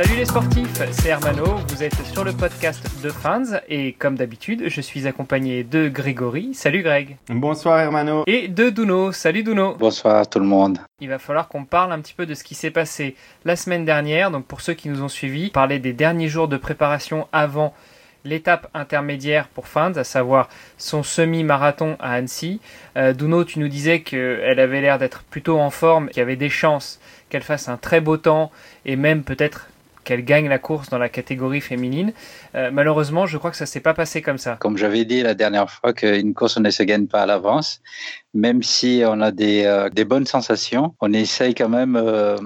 [0.00, 4.64] Salut les sportifs, c'est Hermano, vous êtes sur le podcast de Fans et comme d'habitude,
[4.66, 6.54] je suis accompagné de Grégory.
[6.54, 7.18] Salut Greg.
[7.28, 8.24] Bonsoir Hermano.
[8.26, 9.12] Et de Duno.
[9.12, 9.74] Salut Duno.
[9.78, 10.78] Bonsoir tout le monde.
[11.00, 13.14] Il va falloir qu'on parle un petit peu de ce qui s'est passé
[13.44, 14.30] la semaine dernière.
[14.30, 17.74] Donc pour ceux qui nous ont suivis, parler des derniers jours de préparation avant
[18.24, 22.60] l'étape intermédiaire pour Fans, à savoir son semi-marathon à Annecy.
[22.96, 26.36] Euh, Duno, tu nous disais qu'elle avait l'air d'être plutôt en forme, qu'il y avait
[26.36, 28.50] des chances qu'elle fasse un très beau temps
[28.84, 29.68] et même peut-être
[30.04, 32.12] qu'elle gagne la course dans la catégorie féminine.
[32.54, 34.56] Euh, malheureusement, je crois que ça s'est pas passé comme ça.
[34.60, 37.80] Comme j'avais dit la dernière fois, qu'une course ne se gagne pas à l'avance,
[38.34, 42.36] même si on a des, euh, des, bonnes sensations, on essaye quand même euh,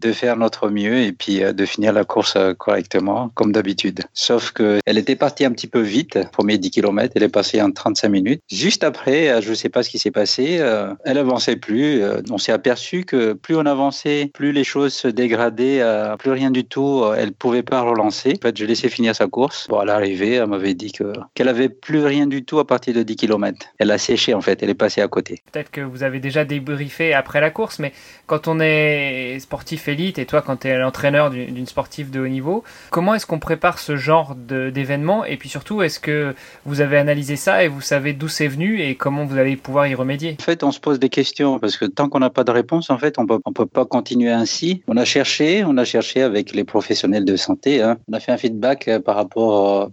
[0.00, 4.00] de faire notre mieux et puis euh, de finir la course euh, correctement, comme d'habitude.
[4.14, 7.60] Sauf que elle était partie un petit peu vite, premier 10 km, elle est passée
[7.60, 8.42] en 35 minutes.
[8.50, 10.60] Juste après, euh, je ne sais pas ce qui s'est passé,
[11.04, 12.02] elle avançait plus.
[12.30, 15.82] On s'est aperçu que plus on avançait, plus les choses se dégradaient,
[16.18, 18.34] plus rien du tout, elle pouvait pas relancer.
[18.38, 19.66] En fait, je laissais finir sa course.
[19.68, 22.94] Bon, à l'arrivée, elle m'avait dit que qu'elle avait plus rien du tout à partir
[22.94, 23.66] de 10 km.
[23.78, 25.42] Elle a séché en fait, elle est passée à côté.
[25.52, 27.92] Peut-être que vous avez déjà débriefé après la course, mais
[28.26, 32.62] quand on est sportif et toi quand tu es l'entraîneur d'une sportive de haut niveau,
[32.90, 35.24] comment est-ce qu'on prépare ce genre d'événement?
[35.24, 38.80] Et puis surtout est-ce que vous avez analysé ça et vous savez d'où c'est venu
[38.80, 40.36] et comment vous allez pouvoir y remédier?
[40.40, 42.90] En fait, on se pose des questions parce que tant qu'on n'a pas de réponse,
[42.90, 44.82] en fait, on peut, on peut pas continuer ainsi.
[44.86, 47.98] On a cherché, on a cherché avec les professionnels de santé, hein.
[48.08, 49.90] on a fait un feedback euh, par rapport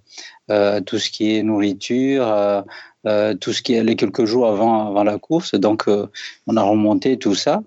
[0.50, 2.28] euh, à tout ce qui est nourriture.
[2.28, 2.62] Euh,
[3.08, 5.56] euh, tout ce qui est les quelques jours avant, avant la course.
[5.56, 6.08] Donc, euh,
[6.46, 7.62] on a remonté tout ça.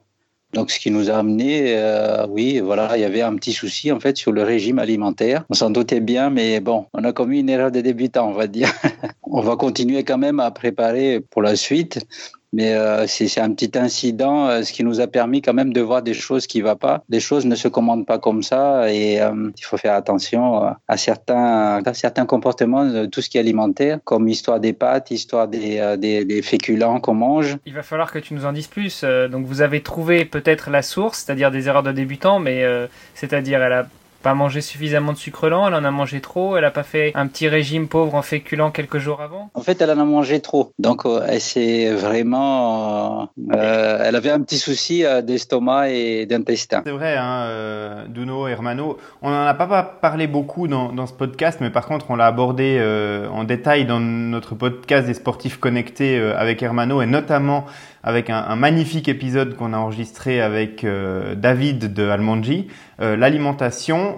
[0.52, 3.92] Donc, ce qui nous a amené, euh, oui, voilà, il y avait un petit souci
[3.92, 5.44] en fait sur le régime alimentaire.
[5.48, 8.48] On s'en doutait bien, mais bon, on a commis une erreur de débutant, on va
[8.48, 8.70] dire.
[9.22, 12.04] on va continuer quand même à préparer pour la suite.
[12.52, 15.80] Mais euh, c'est un petit incident, euh, ce qui nous a permis quand même de
[15.80, 17.04] voir des choses qui ne vont pas.
[17.08, 20.70] Les choses ne se commandent pas comme ça et euh, il faut faire attention euh,
[20.88, 25.46] à certains, à certains comportements tout ce qui est alimentaire, comme histoire des pâtes, histoire
[25.46, 27.56] des, euh, des, des féculents qu'on mange.
[27.66, 29.04] Il va falloir que tu nous en dises plus.
[29.04, 32.64] Donc vous avez trouvé peut-être la source, c'est-à-dire des erreurs de débutants, mais
[33.14, 33.86] c'est-à-dire elle a
[34.22, 37.12] pas mangé suffisamment de sucre lent, elle en a mangé trop, elle a pas fait
[37.14, 39.50] un petit régime pauvre en féculents quelques jours avant?
[39.54, 40.72] En fait, elle en a mangé trop.
[40.78, 43.30] Donc, euh, elle s'est vraiment.
[43.52, 46.82] Euh, elle avait un petit souci euh, d'estomac et d'intestin.
[46.84, 48.98] C'est vrai, hein, euh, Duno, Hermano.
[49.22, 52.26] On n'en a pas parlé beaucoup dans, dans, ce podcast, mais par contre, on l'a
[52.26, 57.64] abordé euh, en détail dans notre podcast des sportifs connectés euh, avec Hermano et notamment
[58.02, 62.68] avec un, un magnifique épisode qu'on a enregistré avec euh, David de Almonji.
[63.00, 63.16] Euh,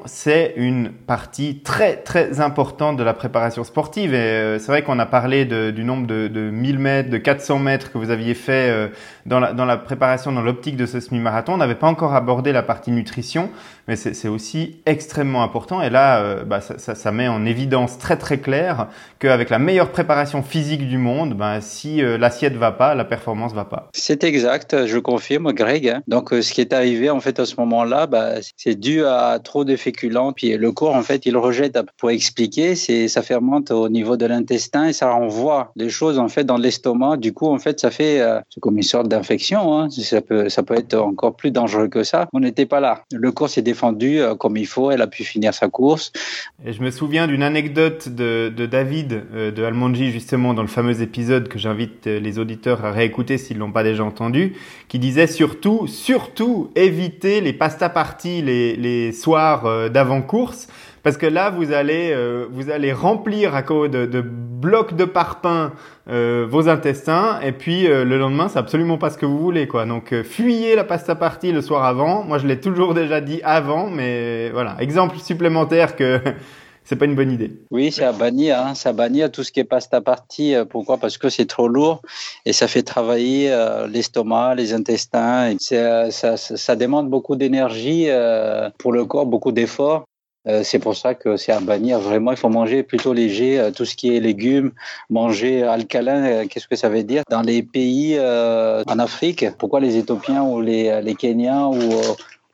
[0.05, 4.15] C'est une partie très très importante de la préparation sportive.
[4.15, 7.59] Et euh, c'est vrai qu'on a parlé du nombre de, de 1000 mètres, de 400
[7.59, 8.89] mètres que vous aviez fait euh,
[9.27, 11.55] dans, la, dans la préparation, dans l'optique de ce semi-marathon.
[11.55, 13.51] On n'avait pas encore abordé la partie nutrition,
[13.89, 15.83] mais c'est aussi extrêmement important.
[15.83, 18.87] Et là, euh, bah, ça, met en évidence très très clair
[19.19, 23.65] qu'avec la meilleure préparation physique du monde, bah, si l'assiette va pas, la performance va
[23.65, 23.89] pas.
[23.93, 25.99] C'est exact, je confirme, Greg.
[26.07, 29.65] Donc, ce qui est arrivé en fait à ce moment-là, bah, c'est dû à trop
[29.65, 30.33] de féculents.
[30.33, 31.79] Puis le corps, en fait, il rejette.
[31.99, 36.29] Pour expliquer, c'est ça fermente au niveau de l'intestin et ça renvoie les choses en
[36.29, 37.17] fait dans l'estomac.
[37.17, 39.75] Du coup, en fait, ça fait euh, comme une sorte d'infection.
[39.75, 39.91] Hein.
[39.91, 42.27] Ça peut, ça peut être encore plus dangereux que ça.
[42.33, 43.03] On n'était pas là.
[43.13, 44.91] Le corps s'est défendu euh, comme il faut.
[44.91, 46.13] Elle a pu finir sa course.
[46.65, 51.03] Je me souviens d'une anecdote de, de David euh, de Almonji justement dans le fameux
[51.03, 54.55] épisode que j'invite les auditeurs à réécouter s'ils l'ont pas déjà entendu,
[54.89, 60.69] qui disait surtout, surtout éviter les pasta parties les, les soirs euh, d'avant-course,
[61.03, 65.05] parce que là, vous allez, euh, vous allez remplir à cause de, de blocs de
[65.05, 65.73] parpaing
[66.09, 69.67] euh, vos intestins, et puis euh, le lendemain, c'est absolument pas ce que vous voulez,
[69.67, 69.85] quoi.
[69.85, 72.23] Donc, euh, fuyez la pasta partie le soir avant.
[72.23, 76.21] Moi, je l'ai toujours déjà dit avant, mais voilà, exemple supplémentaire que
[76.85, 77.53] c'est pas une bonne idée.
[77.71, 80.55] Oui, c'est à bannir, hein, à bannir tout ce qui est pasta partie.
[80.69, 80.99] Pourquoi?
[80.99, 82.03] Parce que c'est trop lourd
[82.45, 85.55] et ça fait travailler euh, l'estomac, les intestins.
[85.59, 90.05] Ça, ça, ça, demande beaucoup d'énergie euh, pour le corps, beaucoup d'efforts.
[90.49, 92.01] Euh, c'est pour ça que c'est à bannir.
[92.01, 94.73] Vraiment, il faut manger plutôt léger, euh, tout ce qui est légumes,
[95.09, 96.25] manger alcalin.
[96.25, 97.23] Euh, Qu'est-ce que ça veut dire?
[97.31, 101.73] Dans les pays euh, en Afrique, pourquoi les Éthiopiens ou les, Kenyans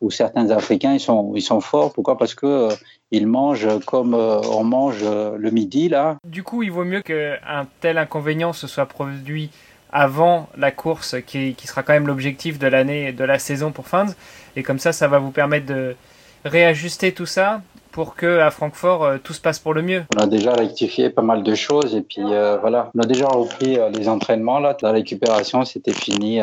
[0.01, 1.93] ou certains Africains, ils sont, forts?
[1.93, 2.19] Pourquoi?
[2.19, 2.69] Parce que euh,
[3.11, 6.19] ils mangent comme euh, on mange euh, le midi là.
[6.27, 9.51] Du coup, il vaut mieux qu'un tel inconvénient se soit produit
[9.91, 13.89] avant la course, qui, qui sera quand même l'objectif de l'année, de la saison pour
[13.89, 14.13] Fans.
[14.55, 15.97] Et comme ça, ça va vous permettre de
[16.45, 17.63] réajuster tout ça
[17.99, 21.11] pour que à Francfort euh, tout se passe pour le mieux On a déjà rectifié
[21.11, 24.61] pas mal de choses et puis euh, voilà, on a déjà repris euh, les entraînements
[24.61, 24.77] là.
[24.83, 26.41] La récupération c'était fini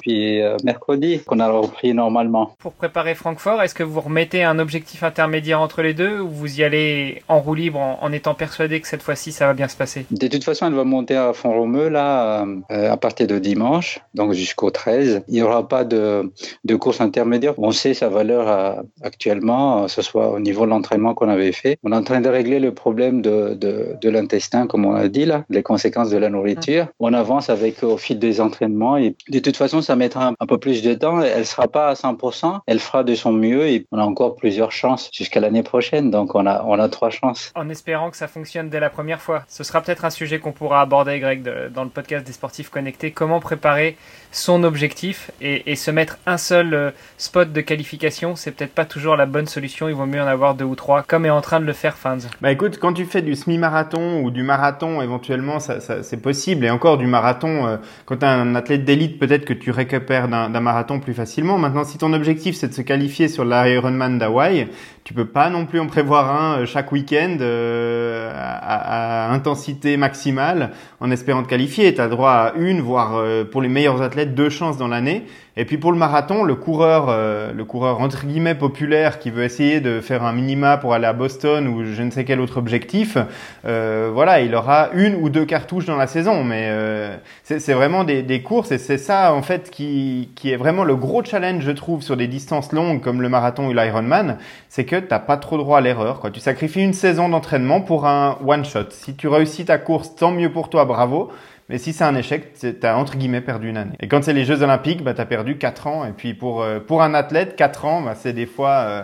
[0.00, 2.54] puis mercredi qu'on a repris normalement.
[2.58, 6.60] Pour préparer Francfort, est-ce que vous remettez un objectif intermédiaire entre les deux ou vous
[6.60, 9.76] y allez en roue libre en, étant persuadé que cette fois-ci ça va bien se
[9.76, 10.06] passer?
[10.10, 14.70] De toute façon, elle va monter à Font-Romeu là à partir de dimanche, donc jusqu'au
[14.70, 15.24] 13.
[15.28, 16.32] Il n'y aura pas de,
[16.64, 17.52] de course intermédiaire.
[17.58, 21.78] On sait sa valeur actuellement, ce soit au niveau de l'entraînement qu'on avait fait.
[21.82, 25.08] On est en train de régler le problème de, de, de l'intestin, comme on a
[25.08, 26.86] dit là, les conséquences de la nourriture.
[27.00, 30.58] On avance avec au fil des entraînements et de toute façon, ça mettra un, peu
[30.58, 31.20] plus de temps.
[31.20, 34.72] Elle sera pas à 100%, elle fera de son mieux et on a encore plusieurs
[34.72, 36.10] chances jusqu'à l'année prochaine.
[36.10, 37.52] Donc on a, on a trois chances.
[37.54, 39.44] En espérant que ça fonctionne dès la première fois.
[39.48, 41.42] Ce sera peut-être un sujet qu'on pourra aborder, Greg,
[41.74, 43.10] dans le podcast des sportifs connectés.
[43.10, 43.96] Comment préparer
[44.32, 48.84] son objectif et, et se mettre un seul euh, spot de qualification, c'est peut-être pas
[48.84, 49.88] toujours la bonne solution.
[49.88, 51.96] Il vaut mieux en avoir deux ou trois, comme est en train de le faire
[51.96, 52.18] Fans.
[52.40, 56.64] Bah écoute, quand tu fais du semi-marathon ou du marathon, éventuellement, ça, ça, c'est possible.
[56.64, 57.76] Et encore du marathon, euh,
[58.06, 61.58] quand tu es un athlète d'élite, peut-être que tu récupères d'un, marathon plus facilement.
[61.58, 64.68] Maintenant, si ton objectif c'est de se qualifier sur l'Ironman d'Hawaï,
[65.04, 69.98] tu peux pas non plus en prévoir un euh, chaque week-end euh, à, à, intensité
[69.98, 71.94] maximale en espérant te qualifier.
[71.94, 73.22] Tu as droit à une, voire
[73.52, 75.26] pour les meilleurs athlètes, deux chances dans l'année.
[75.56, 79.44] Et puis pour le marathon, le coureur, euh, le coureur entre guillemets populaire qui veut
[79.44, 82.56] essayer de faire un minima pour aller à Boston ou je ne sais quel autre
[82.56, 83.16] objectif,
[83.64, 86.42] euh, voilà, il aura une ou deux cartouches dans la saison.
[86.42, 90.56] Mais euh, c'est vraiment des, des, courses et c'est ça en fait qui, qui est
[90.56, 94.38] vraiment le gros challenge, je trouve, sur des distances longues comme le marathon ou l'Ironman,
[94.68, 96.20] c'est que t'as pas trop droit à l'erreur.
[96.32, 98.90] Tu sacrifies une saison d'entraînement pour un one shot.
[98.90, 101.30] Si tu réussis ta course, tant mieux pour toi, bravo.
[101.68, 103.96] Mais si c'est un échec, tu as entre guillemets perdu une année.
[104.00, 106.04] Et quand c'est les Jeux Olympiques, bah, tu as perdu 4 ans.
[106.04, 108.70] Et puis pour, euh, pour un athlète, 4 ans, bah, c'est des fois...
[108.70, 109.02] Euh,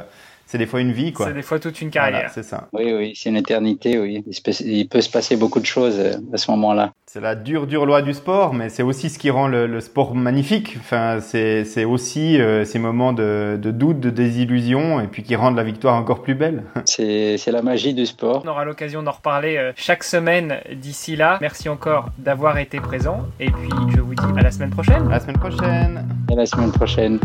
[0.51, 1.27] c'est des fois une vie, quoi.
[1.27, 2.29] C'est des fois toute une carrière.
[2.35, 2.67] c'est ça.
[2.73, 4.25] Oui, oui, c'est une éternité, oui.
[4.65, 6.93] Il, peut se passer beaucoup de choses euh, à ce moment-là.
[7.07, 10.13] C'est la dure, dure loi du sport, mais c'est aussi ce qui rend le, sport
[10.17, 10.77] magnifique.
[10.81, 15.63] Enfin, c'est aussi ces moments de, de, doute, de désillusion, et puis qui rendent la
[15.63, 16.65] victoire encore plus belle.
[16.85, 18.43] C'est la magie du sport.
[18.45, 21.39] On aura l'occasion d'en reparler chaque semaine d'ici là.
[21.41, 25.07] Merci encore d'avoir été présent, et puis je vous dis à la semaine prochaine.
[25.07, 26.09] À la semaine prochaine.
[26.31, 27.21] À la semaine prochaine.